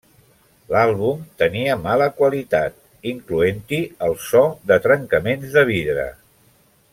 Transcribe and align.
L'àlbum 0.75 1.19
tenia 1.41 1.75
mala 1.81 2.07
qualitat, 2.21 2.79
incloent-hi 3.11 3.83
el 4.07 4.17
so 4.29 4.43
de 4.73 4.79
trencaments 4.87 5.55
de 5.59 5.65
vidre. 5.73 6.09